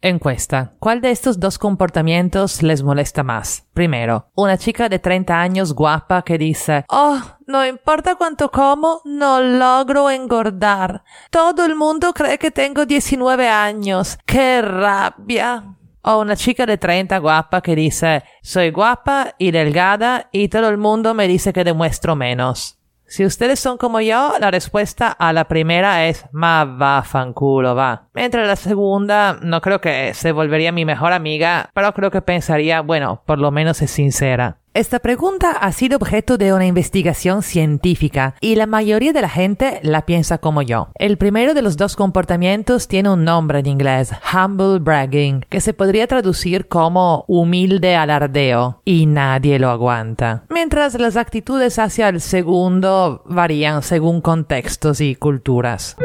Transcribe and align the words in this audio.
Encuesta. 0.00 0.74
¿Cuál 0.78 1.00
de 1.00 1.10
estos 1.10 1.40
dos 1.40 1.58
comportamientos 1.58 2.62
les 2.62 2.84
molesta 2.84 3.24
más? 3.24 3.66
Primero, 3.74 4.30
una 4.36 4.56
chica 4.56 4.88
de 4.88 5.00
30 5.00 5.40
años 5.40 5.72
guapa 5.72 6.22
que 6.22 6.38
dice, 6.38 6.84
oh, 6.88 7.20
no 7.48 7.66
importa 7.66 8.14
cuánto 8.14 8.48
como, 8.52 9.00
no 9.04 9.40
logro 9.40 10.08
engordar. 10.08 11.02
Todo 11.30 11.64
el 11.64 11.74
mundo 11.74 12.12
cree 12.12 12.38
que 12.38 12.52
tengo 12.52 12.86
19 12.86 13.48
años. 13.48 14.18
¡Qué 14.24 14.62
rabia! 14.62 15.74
O 16.02 16.20
una 16.20 16.36
chica 16.36 16.64
de 16.64 16.78
30 16.78 17.18
guapa 17.18 17.60
que 17.60 17.74
dice, 17.74 18.22
soy 18.40 18.70
guapa 18.70 19.34
y 19.36 19.50
delgada 19.50 20.28
y 20.30 20.46
todo 20.46 20.68
el 20.68 20.78
mundo 20.78 21.12
me 21.12 21.26
dice 21.26 21.52
que 21.52 21.64
demuestro 21.64 22.14
menos. 22.14 22.77
Si 23.08 23.24
ustedes 23.24 23.58
son 23.58 23.78
como 23.78 24.02
yo, 24.02 24.34
la 24.38 24.50
respuesta 24.50 25.08
a 25.08 25.32
la 25.32 25.48
primera 25.48 26.06
es 26.06 26.26
ma 26.30 26.64
va 26.66 27.02
fanculo 27.02 27.74
va. 27.74 28.08
Mientras 28.12 28.46
la 28.46 28.54
segunda 28.54 29.38
no 29.40 29.62
creo 29.62 29.80
que 29.80 30.12
se 30.12 30.30
volvería 30.30 30.72
mi 30.72 30.84
mejor 30.84 31.14
amiga, 31.14 31.70
pero 31.72 31.94
creo 31.94 32.10
que 32.10 32.20
pensaría, 32.20 32.82
bueno, 32.82 33.22
por 33.24 33.38
lo 33.38 33.50
menos 33.50 33.80
es 33.80 33.90
sincera. 33.90 34.57
Esta 34.74 35.00
pregunta 35.00 35.50
ha 35.52 35.72
sido 35.72 35.96
objeto 35.96 36.38
de 36.38 36.52
una 36.52 36.66
investigación 36.66 37.42
científica 37.42 38.34
y 38.40 38.54
la 38.54 38.66
mayoría 38.66 39.12
de 39.12 39.22
la 39.22 39.28
gente 39.28 39.80
la 39.82 40.06
piensa 40.06 40.38
como 40.38 40.62
yo. 40.62 40.88
El 40.94 41.16
primero 41.16 41.54
de 41.54 41.62
los 41.62 41.76
dos 41.76 41.96
comportamientos 41.96 42.86
tiene 42.86 43.10
un 43.10 43.24
nombre 43.24 43.58
en 43.58 43.66
inglés, 43.66 44.12
humble 44.32 44.78
bragging, 44.78 45.44
que 45.48 45.60
se 45.60 45.74
podría 45.74 46.06
traducir 46.06 46.68
como 46.68 47.24
humilde 47.26 47.96
alardeo 47.96 48.80
y 48.84 49.06
nadie 49.06 49.58
lo 49.58 49.70
aguanta. 49.70 50.44
Mientras 50.50 50.94
las 51.00 51.16
actitudes 51.16 51.78
hacia 51.78 52.08
el 52.08 52.20
segundo 52.20 53.22
varían 53.26 53.82
según 53.82 54.20
contextos 54.20 55.00
y 55.00 55.16
culturas. 55.16 55.96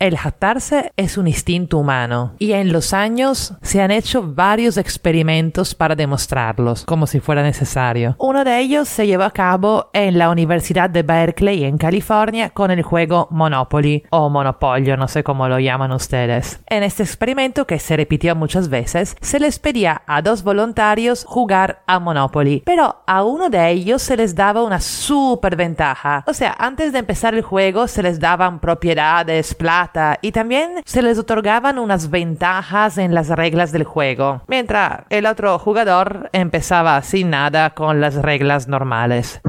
El 0.00 0.16
jactarse 0.16 0.92
es 0.96 1.18
un 1.18 1.26
instinto 1.26 1.76
humano 1.76 2.34
y 2.38 2.52
en 2.52 2.72
los 2.72 2.92
años 2.92 3.54
se 3.62 3.82
han 3.82 3.90
hecho 3.90 4.22
varios 4.22 4.76
experimentos 4.76 5.74
para 5.74 5.96
demostrarlos, 5.96 6.84
como 6.84 7.08
si 7.08 7.18
fuera 7.18 7.42
necesario. 7.42 8.14
Uno 8.18 8.44
de 8.44 8.60
ellos 8.60 8.88
se 8.88 9.08
llevó 9.08 9.24
a 9.24 9.32
cabo 9.32 9.90
en 9.92 10.16
la 10.16 10.30
Universidad 10.30 10.88
de 10.88 11.02
Berkeley 11.02 11.64
en 11.64 11.78
California 11.78 12.50
con 12.50 12.70
el 12.70 12.82
juego 12.82 13.26
Monopoly 13.32 14.04
o 14.10 14.30
Monopolio, 14.30 14.96
no 14.96 15.08
sé 15.08 15.24
cómo 15.24 15.48
lo 15.48 15.58
llaman 15.58 15.90
ustedes. 15.90 16.60
En 16.66 16.84
este 16.84 17.02
experimento, 17.02 17.66
que 17.66 17.80
se 17.80 17.96
repitió 17.96 18.36
muchas 18.36 18.68
veces, 18.68 19.16
se 19.20 19.40
les 19.40 19.58
pedía 19.58 20.02
a 20.06 20.22
dos 20.22 20.44
voluntarios 20.44 21.24
jugar 21.24 21.82
a 21.88 21.98
Monopoly, 21.98 22.62
pero 22.64 23.02
a 23.04 23.24
uno 23.24 23.50
de 23.50 23.68
ellos 23.70 24.00
se 24.02 24.16
les 24.16 24.36
daba 24.36 24.62
una 24.62 24.78
super 24.78 25.56
ventaja. 25.56 26.22
O 26.28 26.34
sea, 26.34 26.54
antes 26.56 26.92
de 26.92 27.00
empezar 27.00 27.34
el 27.34 27.42
juego 27.42 27.88
se 27.88 28.04
les 28.04 28.20
daban 28.20 28.60
propiedades, 28.60 29.56
plata, 29.56 29.87
y 30.22 30.32
también 30.32 30.82
se 30.84 31.02
les 31.02 31.18
otorgaban 31.18 31.78
unas 31.78 32.10
ventajas 32.10 32.98
en 32.98 33.14
las 33.14 33.28
reglas 33.28 33.72
del 33.72 33.84
juego, 33.84 34.42
mientras 34.46 35.02
el 35.10 35.26
otro 35.26 35.58
jugador 35.58 36.30
empezaba 36.32 37.00
sin 37.02 37.30
nada 37.30 37.70
con 37.70 38.00
las 38.00 38.14
reglas 38.16 38.68
normales. 38.68 39.40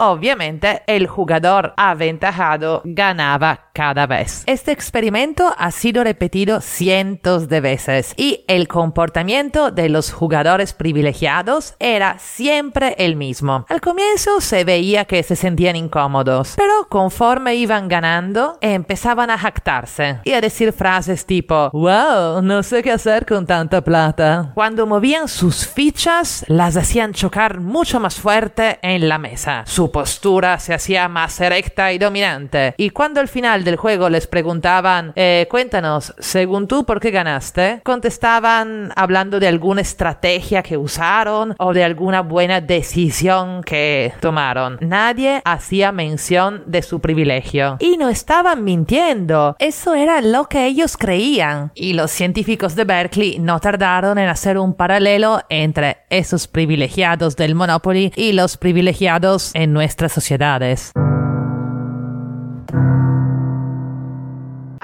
Obviamente, 0.00 0.82
el 0.86 1.08
jugador 1.08 1.74
aventajado 1.76 2.82
ganaba 2.84 3.70
cada 3.72 4.06
vez. 4.06 4.44
Este 4.46 4.70
experimento 4.70 5.52
ha 5.58 5.72
sido 5.72 6.04
repetido 6.04 6.60
cientos 6.60 7.48
de 7.48 7.60
veces 7.60 8.14
y 8.16 8.44
el 8.46 8.68
comportamiento 8.68 9.72
de 9.72 9.88
los 9.88 10.12
jugadores 10.12 10.72
privilegiados 10.72 11.74
era 11.80 12.18
siempre 12.20 12.94
el 12.98 13.16
mismo. 13.16 13.66
Al 13.68 13.80
comienzo 13.80 14.40
se 14.40 14.62
veía 14.62 15.04
que 15.04 15.22
se 15.24 15.34
sentían 15.34 15.74
incómodos, 15.74 16.54
pero 16.56 16.86
conforme 16.88 17.56
iban 17.56 17.88
ganando, 17.88 18.56
empezaban 18.60 19.30
a 19.30 19.38
jactarse 19.38 20.20
y 20.24 20.32
a 20.32 20.40
decir 20.40 20.72
frases 20.72 21.26
tipo, 21.26 21.70
wow, 21.72 22.40
no 22.40 22.62
sé 22.62 22.84
qué 22.84 22.92
hacer 22.92 23.26
con 23.26 23.46
tanta 23.46 23.80
plata. 23.82 24.52
Cuando 24.54 24.86
movían 24.86 25.26
sus 25.26 25.66
fichas, 25.66 26.44
las 26.46 26.76
hacían 26.76 27.12
chocar 27.12 27.60
mucho 27.60 27.98
más 27.98 28.20
fuerte 28.20 28.78
en 28.82 29.08
la 29.08 29.18
mesa 29.18 29.64
postura 29.92 30.58
se 30.58 30.74
hacía 30.74 31.08
más 31.08 31.40
erecta 31.40 31.92
y 31.92 31.98
dominante. 31.98 32.74
Y 32.76 32.90
cuando 32.90 33.20
al 33.20 33.28
final 33.28 33.64
del 33.64 33.76
juego 33.76 34.08
les 34.08 34.26
preguntaban, 34.26 35.12
eh, 35.16 35.46
cuéntanos, 35.50 36.14
según 36.18 36.68
tú, 36.68 36.84
¿por 36.84 37.00
qué 37.00 37.10
ganaste? 37.10 37.80
Contestaban 37.84 38.92
hablando 38.96 39.40
de 39.40 39.48
alguna 39.48 39.80
estrategia 39.80 40.62
que 40.62 40.76
usaron 40.76 41.54
o 41.58 41.72
de 41.72 41.84
alguna 41.84 42.22
buena 42.22 42.60
decisión 42.60 43.62
que 43.62 44.12
tomaron. 44.20 44.78
Nadie 44.80 45.42
hacía 45.44 45.92
mención 45.92 46.62
de 46.66 46.82
su 46.82 47.00
privilegio. 47.00 47.76
Y 47.80 47.96
no 47.96 48.08
estaban 48.08 48.64
mintiendo. 48.64 49.56
Eso 49.58 49.94
era 49.94 50.20
lo 50.20 50.44
que 50.46 50.66
ellos 50.66 50.96
creían. 50.96 51.72
Y 51.74 51.92
los 51.92 52.10
científicos 52.10 52.74
de 52.74 52.84
Berkeley 52.84 53.38
no 53.38 53.60
tardaron 53.60 54.18
en 54.18 54.28
hacer 54.28 54.58
un 54.58 54.74
paralelo 54.74 55.42
entre 55.48 55.98
esos 56.10 56.48
privilegiados 56.48 57.36
del 57.36 57.54
Monopoly 57.54 58.12
y 58.16 58.32
los 58.32 58.56
privilegiados 58.56 59.50
en 59.54 59.72
nuestras 59.78 60.10
sociedades. 60.10 60.90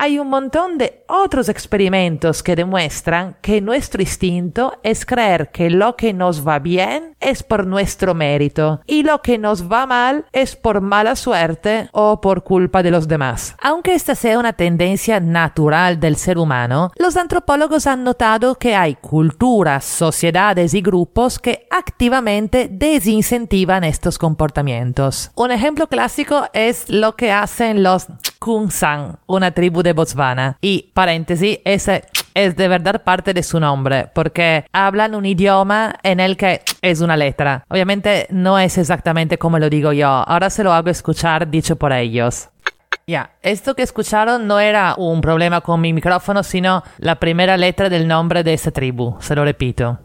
Hay 0.05 0.19
un 0.19 0.29
montón 0.29 0.77
de 0.77 1.03
otros 1.09 1.49
experimentos 1.49 2.43
que 2.43 2.57
demuestran 2.57 3.39
que 3.41 3.63
nuestro 3.63 4.03
instinto 4.03 4.79
es 4.83 5.07
creer 5.07 5.51
que 5.51 5.71
lo 5.71 5.97
que 5.97 6.13
nos 6.13 6.47
va 6.47 6.59
bien 6.59 7.17
es 7.21 7.43
por 7.43 7.67
nuestro 7.67 8.13
mérito 8.15 8.83
y 8.87 9.03
lo 9.03 9.23
que 9.23 9.39
nos 9.39 9.73
va 9.73 9.87
mal 9.87 10.27
es 10.33 10.57
por 10.57 10.83
mala 10.83 11.17
suerte 11.17 11.89
o 11.93 12.21
por 12.21 12.45
culpa 12.45 12.83
de 12.83 12.91
los 12.91 13.09
demás. 13.09 13.57
Aunque 13.63 13.95
esta 13.95 14.15
sea 14.15 14.39
una 14.39 14.53
tendencia 14.53 15.21
natural 15.21 15.99
del 15.99 16.17
ser 16.17 16.37
humano, 16.37 16.93
los 16.97 17.17
antropólogos 17.17 17.87
han 17.87 18.05
notado 18.05 18.57
que 18.57 18.77
hay 18.77 18.97
culturas, 18.97 19.87
sociedades 19.87 20.75
y 20.75 20.83
grupos 20.83 21.39
que 21.39 21.67
activamente 21.71 22.69
desincentivan 22.71 23.85
estos 23.85 24.19
comportamientos. 24.19 25.31
Un 25.35 25.51
ejemplo 25.51 25.87
clásico 25.87 26.45
es 26.53 26.91
lo 26.91 27.17
que 27.17 27.33
hacen 27.33 27.83
los 27.83 28.07
Kung-san, 28.39 29.21
una 29.27 29.53
tribu 29.53 29.83
de 29.83 29.94
Botswana. 29.95 30.59
Y 30.61 30.91
paréntesis, 30.93 31.59
ese 31.65 32.05
es 32.35 32.57
de 32.57 32.69
verdad 32.69 33.03
parte 33.05 33.33
de 33.33 33.43
su 33.43 33.61
nombre, 33.61 34.09
porque 34.15 34.67
hablan 34.73 35.15
un 35.15 35.25
idioma 35.25 35.95
en 36.03 36.21
el 36.21 36.37
que 36.37 36.63
es 36.83 37.01
una 37.01 37.17
letra. 37.17 37.65
Obviamente 37.69 38.27
no 38.31 38.59
es 38.59 38.77
exactamente 38.77 39.39
como 39.39 39.59
lo 39.59 39.71
digo 39.71 39.93
yo, 39.93 40.09
ahora 40.09 40.51
se 40.51 40.65
lo 40.65 40.73
hago 40.73 40.91
escuchar 40.91 41.49
dicho 41.49 41.77
por 41.77 41.93
ellos. 41.93 42.49
Ya, 43.07 43.33
esto 43.43 43.75
que 43.75 43.83
escucharon 43.83 44.47
no 44.47 44.59
era 44.61 44.95
un 44.97 45.21
problema 45.21 45.61
con 45.61 45.81
mi 45.81 45.93
micrófono, 45.93 46.43
sino 46.43 46.83
la 46.99 47.17
primera 47.17 47.57
letra 47.57 47.91
del 47.91 48.09
nombre 48.09 48.43
de 48.43 48.55
esa 48.55 48.71
tribu, 48.71 49.17
se 49.21 49.35
lo 49.35 49.45
repito. 49.45 49.99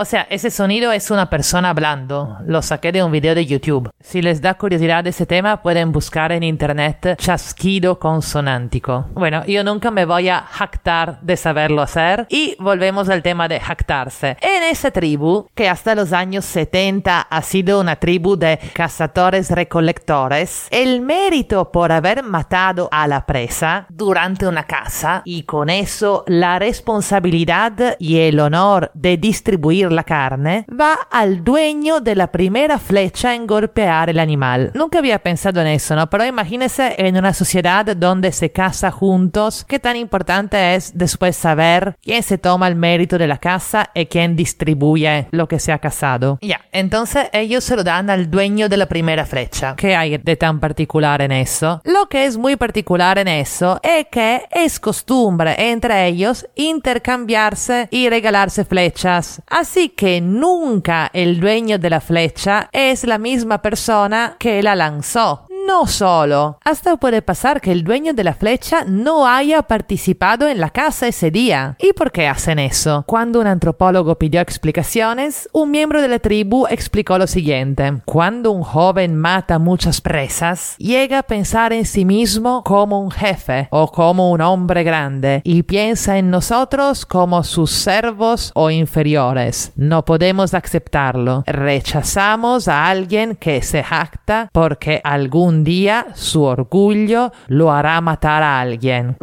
O 0.00 0.06
sea, 0.06 0.26
ese 0.30 0.50
sonido 0.50 0.92
es 0.92 1.10
una 1.10 1.28
persona 1.28 1.68
hablando. 1.68 2.38
Lo 2.46 2.62
saqué 2.62 2.90
de 2.90 3.04
un 3.04 3.12
video 3.12 3.34
de 3.34 3.44
YouTube. 3.44 3.90
Si 4.00 4.22
les 4.22 4.40
da 4.40 4.54
curiosidad 4.54 5.06
ese 5.06 5.26
tema, 5.26 5.60
pueden 5.60 5.92
buscar 5.92 6.32
en 6.32 6.42
internet 6.42 7.16
chasquido 7.18 7.98
consonántico. 7.98 9.04
Bueno, 9.12 9.44
yo 9.44 9.62
nunca 9.62 9.90
me 9.90 10.06
voy 10.06 10.30
a 10.30 10.40
jactar 10.40 11.20
de 11.20 11.36
saberlo 11.36 11.82
hacer. 11.82 12.24
Y 12.30 12.56
volvemos 12.58 13.10
al 13.10 13.22
tema 13.22 13.46
de 13.46 13.60
jactarse. 13.60 14.38
En 14.40 14.62
esa 14.62 14.90
tribu, 14.90 15.46
que 15.54 15.68
hasta 15.68 15.94
los 15.94 16.14
años 16.14 16.46
70 16.46 17.20
ha 17.20 17.42
sido 17.42 17.78
una 17.78 17.96
tribu 17.96 18.36
de 18.36 18.58
cazadores 18.72 19.50
recolectores, 19.50 20.66
el 20.70 21.02
mérito 21.02 21.70
por 21.70 21.92
haber 21.92 22.22
matado 22.22 22.88
a 22.90 23.06
la 23.06 23.26
presa 23.26 23.84
durante 23.90 24.46
una 24.46 24.62
caza 24.64 25.20
y 25.26 25.42
con 25.42 25.68
eso 25.68 26.24
la 26.26 26.58
responsabilidad 26.58 27.96
y 27.98 28.20
el 28.20 28.40
honor 28.40 28.90
de 28.94 29.18
distribuir 29.18 29.89
la 29.92 30.04
carne, 30.04 30.66
va 30.68 30.94
al 31.10 31.44
dueño 31.44 32.00
de 32.00 32.14
la 32.16 32.28
primera 32.32 32.78
flecha 32.78 33.34
en 33.34 33.46
golpear 33.46 34.10
el 34.10 34.18
animal. 34.18 34.70
Nunca 34.74 34.98
había 34.98 35.18
pensado 35.18 35.60
en 35.60 35.68
eso, 35.68 35.94
¿no? 35.94 36.08
Pero 36.10 36.24
imagínese 36.24 36.94
en 36.98 37.16
una 37.16 37.34
sociedad 37.34 37.84
donde 37.96 38.32
se 38.32 38.50
casa 38.50 38.90
juntos, 38.90 39.64
qué 39.68 39.78
tan 39.78 39.96
importante 39.96 40.74
es 40.74 40.92
después 40.96 41.36
saber 41.36 41.96
quién 42.02 42.22
se 42.22 42.38
toma 42.38 42.68
el 42.68 42.76
mérito 42.76 43.18
de 43.18 43.26
la 43.26 43.38
casa 43.38 43.90
y 43.94 44.06
quién 44.06 44.36
distribuye 44.36 45.28
lo 45.30 45.48
que 45.48 45.58
se 45.58 45.72
ha 45.72 45.78
casado. 45.78 46.38
Ya, 46.42 46.60
entonces 46.72 47.28
ellos 47.32 47.64
se 47.64 47.76
lo 47.76 47.84
dan 47.84 48.10
al 48.10 48.30
dueño 48.30 48.68
de 48.68 48.76
la 48.76 48.86
primera 48.86 49.24
flecha. 49.24 49.74
¿Qué 49.76 49.94
hay 49.94 50.18
de 50.18 50.36
tan 50.36 50.60
particular 50.60 51.22
en 51.22 51.32
eso? 51.32 51.80
Lo 51.84 52.08
que 52.08 52.24
es 52.24 52.36
muy 52.36 52.56
particular 52.56 53.18
en 53.18 53.28
eso 53.28 53.80
es 53.82 54.06
que 54.10 54.42
es 54.50 54.80
costumbre 54.80 55.54
entre 55.70 56.06
ellos 56.06 56.46
intercambiarse 56.54 57.88
y 57.90 58.08
regalarse 58.08 58.64
flechas. 58.64 59.42
Así 59.46 59.69
que 59.96 60.20
nunca 60.20 61.10
el 61.12 61.40
dueño 61.40 61.78
de 61.78 61.90
la 61.90 62.00
flecha 62.00 62.68
es 62.72 63.04
la 63.04 63.18
misma 63.18 63.62
persona 63.62 64.36
que 64.38 64.62
la 64.62 64.74
lanzó. 64.74 65.49
No 65.70 65.86
solo, 65.86 66.58
hasta 66.64 66.96
puede 66.96 67.22
pasar 67.22 67.60
que 67.60 67.70
el 67.70 67.84
dueño 67.84 68.12
de 68.12 68.24
la 68.24 68.34
flecha 68.34 68.84
no 68.88 69.28
haya 69.28 69.62
participado 69.62 70.48
en 70.48 70.58
la 70.58 70.70
caza 70.70 71.06
ese 71.06 71.30
día. 71.30 71.76
¿Y 71.78 71.92
por 71.92 72.10
qué 72.10 72.26
hacen 72.26 72.58
eso? 72.58 73.04
Cuando 73.06 73.40
un 73.40 73.46
antropólogo 73.46 74.18
pidió 74.18 74.40
explicaciones, 74.40 75.48
un 75.52 75.70
miembro 75.70 76.02
de 76.02 76.08
la 76.08 76.18
tribu 76.18 76.66
explicó 76.68 77.18
lo 77.18 77.28
siguiente. 77.28 78.02
Cuando 78.04 78.50
un 78.50 78.64
joven 78.64 79.14
mata 79.14 79.60
muchas 79.60 80.00
presas, 80.00 80.74
llega 80.76 81.20
a 81.20 81.22
pensar 81.22 81.72
en 81.72 81.86
sí 81.86 82.04
mismo 82.04 82.64
como 82.64 82.98
un 83.00 83.12
jefe 83.12 83.68
o 83.70 83.92
como 83.92 84.32
un 84.32 84.40
hombre 84.40 84.82
grande 84.82 85.40
y 85.44 85.62
piensa 85.62 86.18
en 86.18 86.30
nosotros 86.30 87.06
como 87.06 87.44
sus 87.44 87.70
servos 87.70 88.50
o 88.56 88.70
inferiores. 88.70 89.70
No 89.76 90.04
podemos 90.04 90.52
aceptarlo. 90.52 91.44
Rechazamos 91.46 92.66
a 92.66 92.88
alguien 92.88 93.36
que 93.36 93.62
se 93.62 93.84
jacta 93.84 94.50
porque 94.52 95.00
algún 95.04 95.59
día 95.64 96.08
su 96.14 96.42
orgullo 96.42 97.32
lo 97.48 97.72
hará 97.72 98.00
matar 98.00 98.42
a 98.42 98.60
alguien. 98.60 99.16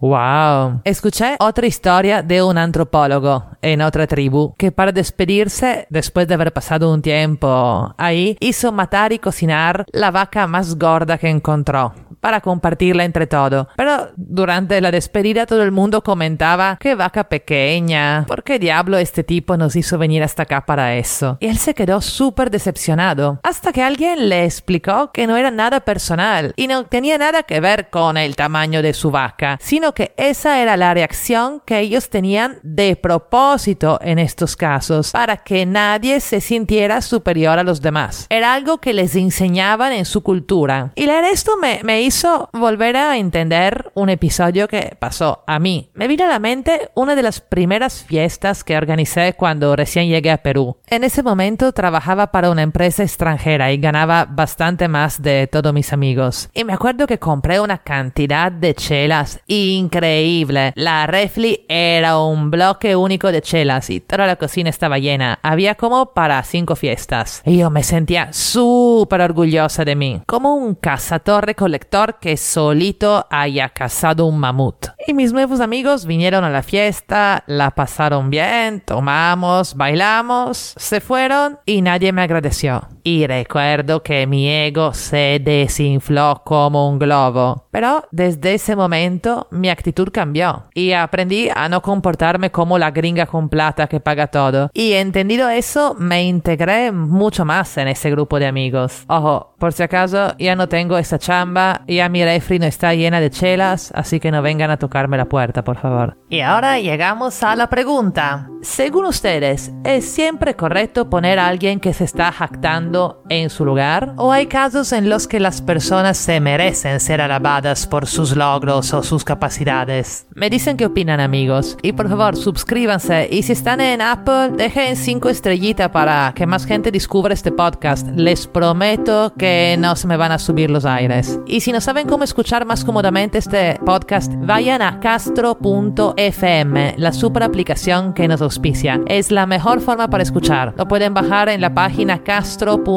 Wow. 0.00 0.82
Escuché 0.84 1.36
otra 1.40 1.66
historia 1.66 2.22
de 2.22 2.42
un 2.42 2.56
antropólogo 2.56 3.44
en 3.62 3.82
otra 3.82 4.06
tribu 4.06 4.54
que 4.56 4.70
para 4.70 4.92
despedirse, 4.92 5.86
después 5.90 6.28
de 6.28 6.34
haber 6.34 6.52
pasado 6.52 6.92
un 6.92 7.02
tiempo 7.02 7.94
ahí, 7.98 8.36
hizo 8.40 8.70
matar 8.70 9.12
y 9.12 9.18
cocinar 9.18 9.84
la 9.92 10.10
vaca 10.10 10.46
más 10.46 10.78
gorda 10.78 11.18
que 11.18 11.28
encontró 11.28 11.92
para 12.20 12.40
compartirla 12.40 13.04
entre 13.04 13.26
todo. 13.26 13.68
Pero 13.76 14.08
durante 14.16 14.80
la 14.80 14.90
despedida 14.90 15.46
todo 15.46 15.62
el 15.62 15.72
mundo 15.72 16.02
comentaba, 16.02 16.76
qué 16.80 16.94
vaca 16.94 17.24
pequeña, 17.28 18.24
¿por 18.26 18.42
qué 18.42 18.58
diablo 18.58 18.98
este 18.98 19.24
tipo 19.24 19.56
nos 19.56 19.76
hizo 19.76 19.98
venir 19.98 20.22
hasta 20.22 20.44
acá 20.44 20.64
para 20.64 20.96
eso? 20.96 21.36
Y 21.40 21.46
él 21.46 21.58
se 21.58 21.74
quedó 21.74 22.00
súper 22.00 22.50
decepcionado, 22.50 23.40
hasta 23.42 23.72
que 23.72 23.82
alguien 23.82 24.28
le 24.28 24.44
explicó 24.44 25.12
que 25.12 25.26
no 25.26 25.36
era 25.36 25.50
nada 25.50 25.80
personal 25.80 26.52
y 26.56 26.66
no 26.66 26.84
tenía 26.84 27.18
nada 27.18 27.42
que 27.42 27.60
ver 27.60 27.90
con 27.90 28.16
el 28.16 28.36
tamaño 28.36 28.82
de 28.82 28.94
su 28.94 29.10
vaca, 29.10 29.58
sino 29.60 29.87
que 29.94 30.12
esa 30.16 30.60
era 30.60 30.76
la 30.76 30.94
reacción 30.94 31.62
que 31.64 31.80
ellos 31.80 32.08
tenían 32.08 32.58
de 32.62 32.96
propósito 32.96 33.98
en 34.02 34.18
estos 34.18 34.56
casos, 34.56 35.12
para 35.12 35.38
que 35.38 35.66
nadie 35.66 36.20
se 36.20 36.40
sintiera 36.40 37.00
superior 37.00 37.58
a 37.58 37.62
los 37.62 37.80
demás. 37.80 38.26
Era 38.30 38.54
algo 38.54 38.78
que 38.78 38.92
les 38.92 39.14
enseñaban 39.16 39.92
en 39.92 40.04
su 40.04 40.22
cultura. 40.22 40.92
Y 40.94 41.06
leer 41.06 41.24
esto 41.24 41.56
me, 41.56 41.80
me 41.82 42.02
hizo 42.02 42.48
volver 42.52 42.96
a 42.96 43.16
entender 43.16 43.90
un 43.94 44.08
episodio 44.08 44.68
que 44.68 44.96
pasó 44.98 45.44
a 45.46 45.58
mí. 45.58 45.90
Me 45.94 46.08
vino 46.08 46.24
a 46.24 46.28
la 46.28 46.38
mente 46.38 46.90
una 46.94 47.14
de 47.14 47.22
las 47.22 47.40
primeras 47.40 48.02
fiestas 48.04 48.64
que 48.64 48.76
organicé 48.76 49.34
cuando 49.34 49.76
recién 49.76 50.08
llegué 50.08 50.30
a 50.30 50.42
Perú. 50.42 50.76
En 50.86 51.04
ese 51.04 51.22
momento 51.22 51.72
trabajaba 51.72 52.28
para 52.30 52.50
una 52.50 52.62
empresa 52.62 53.02
extranjera 53.02 53.72
y 53.72 53.78
ganaba 53.78 54.24
bastante 54.24 54.88
más 54.88 55.22
de 55.22 55.46
todos 55.46 55.72
mis 55.72 55.92
amigos. 55.92 56.48
Y 56.54 56.64
me 56.64 56.72
acuerdo 56.72 57.06
que 57.06 57.18
compré 57.18 57.60
una 57.60 57.78
cantidad 57.78 58.50
de 58.50 58.74
chelas 58.74 59.40
increíble. 59.78 60.72
La 60.74 61.06
refli 61.06 61.64
era 61.68 62.18
un 62.18 62.50
bloque 62.50 62.96
único 62.96 63.32
de 63.32 63.42
chelas 63.42 63.90
y 63.90 64.00
toda 64.00 64.26
la 64.26 64.36
cocina 64.36 64.70
estaba 64.70 64.98
llena. 64.98 65.38
Había 65.42 65.74
como 65.74 66.12
para 66.12 66.42
cinco 66.42 66.76
fiestas. 66.76 67.42
Y 67.44 67.58
yo 67.58 67.70
me 67.70 67.82
sentía 67.82 68.32
súper 68.32 69.20
orgullosa 69.20 69.84
de 69.84 69.96
mí, 69.96 70.22
como 70.26 70.54
un 70.54 70.74
cazador 70.74 71.46
recolector 71.46 72.18
que 72.20 72.36
solito 72.36 73.26
haya 73.30 73.68
cazado 73.70 74.26
un 74.26 74.38
mamut. 74.38 74.86
Y 75.06 75.14
mis 75.14 75.32
nuevos 75.32 75.60
amigos 75.60 76.06
vinieron 76.06 76.44
a 76.44 76.50
la 76.50 76.62
fiesta, 76.62 77.44
la 77.46 77.70
pasaron 77.70 78.30
bien, 78.30 78.80
tomamos, 78.80 79.74
bailamos, 79.74 80.74
se 80.76 81.00
fueron 81.00 81.58
y 81.64 81.82
nadie 81.82 82.12
me 82.12 82.22
agradeció. 82.22 82.88
Y 83.10 83.26
recuerdo 83.26 84.02
que 84.02 84.26
mi 84.26 84.50
ego 84.50 84.92
se 84.92 85.40
desinfló 85.42 86.42
como 86.44 86.90
un 86.90 86.98
globo. 86.98 87.64
Pero 87.70 88.06
desde 88.10 88.52
ese 88.52 88.76
momento 88.76 89.48
mi 89.50 89.70
actitud 89.70 90.10
cambió 90.12 90.64
y 90.74 90.92
aprendí 90.92 91.48
a 91.48 91.70
no 91.70 91.80
comportarme 91.80 92.50
como 92.50 92.78
la 92.78 92.90
gringa 92.90 93.24
con 93.24 93.48
plata 93.48 93.86
que 93.86 93.98
paga 93.98 94.26
todo. 94.26 94.68
Y 94.74 94.92
entendido 94.92 95.48
eso, 95.48 95.96
me 95.98 96.24
integré 96.24 96.92
mucho 96.92 97.46
más 97.46 97.78
en 97.78 97.88
ese 97.88 98.10
grupo 98.10 98.38
de 98.38 98.46
amigos. 98.46 99.04
Ojo, 99.08 99.54
por 99.58 99.72
si 99.72 99.82
acaso 99.82 100.36
ya 100.38 100.54
no 100.54 100.68
tengo 100.68 100.98
esa 100.98 101.18
chamba, 101.18 101.84
ya 101.88 102.10
mi 102.10 102.22
refri 102.22 102.58
no 102.58 102.66
está 102.66 102.92
llena 102.92 103.20
de 103.20 103.30
chelas, 103.30 103.90
así 103.94 104.20
que 104.20 104.30
no 104.30 104.42
vengan 104.42 104.70
a 104.70 104.76
tocarme 104.76 105.16
la 105.16 105.30
puerta, 105.30 105.64
por 105.64 105.78
favor. 105.78 106.18
Y 106.28 106.40
ahora 106.40 106.78
llegamos 106.78 107.42
a 107.42 107.56
la 107.56 107.70
pregunta. 107.70 108.50
Según 108.60 109.06
ustedes, 109.06 109.72
¿es 109.84 110.04
siempre 110.04 110.56
correcto 110.56 111.08
poner 111.08 111.38
a 111.38 111.46
alguien 111.46 111.80
que 111.80 111.94
se 111.94 112.04
está 112.04 112.32
jactando 112.32 112.97
en 113.28 113.50
su 113.50 113.64
lugar? 113.64 114.14
¿O 114.16 114.32
hay 114.32 114.46
casos 114.46 114.92
en 114.92 115.08
los 115.08 115.26
que 115.28 115.40
las 115.40 115.60
personas 115.60 116.16
se 116.16 116.40
merecen 116.40 117.00
ser 117.00 117.20
alabadas 117.20 117.86
por 117.86 118.06
sus 118.06 118.36
logros 118.36 118.92
o 118.94 119.02
sus 119.02 119.24
capacidades? 119.24 120.26
Me 120.34 120.50
dicen 120.50 120.76
qué 120.76 120.86
opinan 120.86 121.20
amigos. 121.20 121.76
Y 121.82 121.92
por 121.92 122.08
favor, 122.08 122.36
suscríbanse. 122.36 123.28
Y 123.30 123.42
si 123.42 123.52
están 123.52 123.80
en 123.80 124.00
Apple, 124.00 124.50
dejen 124.56 124.96
5 124.96 125.28
estrellitas 125.28 125.90
para 125.90 126.32
que 126.34 126.46
más 126.46 126.64
gente 126.64 126.90
descubra 126.90 127.34
este 127.34 127.52
podcast. 127.52 128.08
Les 128.14 128.46
prometo 128.46 129.32
que 129.38 129.76
no 129.78 129.96
se 129.96 130.06
me 130.06 130.16
van 130.16 130.32
a 130.32 130.38
subir 130.38 130.70
los 130.70 130.84
aires. 130.84 131.38
Y 131.46 131.60
si 131.60 131.72
no 131.72 131.80
saben 131.80 132.08
cómo 132.08 132.24
escuchar 132.24 132.64
más 132.64 132.84
cómodamente 132.84 133.38
este 133.38 133.78
podcast, 133.84 134.32
vayan 134.38 134.82
a 134.82 135.00
castro.fm, 135.00 136.94
la 136.96 137.12
super 137.12 137.42
aplicación 137.42 138.12
que 138.14 138.28
nos 138.28 138.42
auspicia. 138.42 139.00
Es 139.06 139.30
la 139.30 139.46
mejor 139.46 139.80
forma 139.80 140.08
para 140.08 140.22
escuchar. 140.22 140.74
Lo 140.76 140.88
pueden 140.88 141.14
bajar 141.14 141.48
en 141.48 141.60
la 141.60 141.74
página 141.74 142.22
castro.fm 142.22 142.87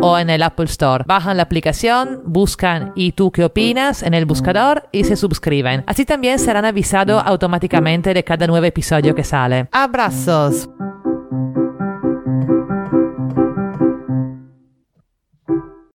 o 0.00 0.18
en 0.18 0.30
el 0.30 0.42
Apple 0.42 0.64
Store. 0.66 1.04
Bajan 1.06 1.36
la 1.36 1.42
aplicación, 1.42 2.22
buscan 2.24 2.92
¿y 2.94 3.12
tú 3.12 3.30
qué 3.30 3.44
opinas? 3.44 4.02
en 4.02 4.14
el 4.14 4.24
buscador 4.24 4.88
y 4.92 5.04
se 5.04 5.16
suscriben. 5.16 5.84
Así 5.86 6.04
también 6.04 6.38
serán 6.38 6.64
avisados 6.64 7.22
automáticamente 7.24 8.14
de 8.14 8.24
cada 8.24 8.46
nuevo 8.46 8.64
episodio 8.64 9.14
que 9.14 9.24
sale. 9.24 9.68
Abrazos. 9.72 10.68